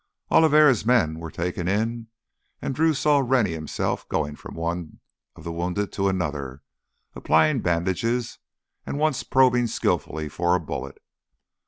[0.31, 2.07] Oliveri's men were taken in
[2.59, 4.99] and Drew saw Rennie himself going from one
[5.35, 6.63] of the wounded to another,
[7.13, 8.39] applying bandages
[8.83, 10.97] and once probing skillfully for a bullet.